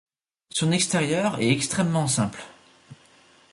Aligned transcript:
Son 0.49 0.71
extérieur 0.71 1.39
est 1.39 1.49
extrêmement 1.51 2.07
simple. 2.07 2.41